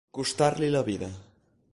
Costar-li 0.17 0.69
la 0.75 0.81
vida. 0.87 1.11